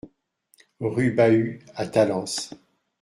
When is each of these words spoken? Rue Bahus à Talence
Rue 0.79 1.11
Bahus 1.13 1.59
à 1.75 1.85
Talence 1.85 2.55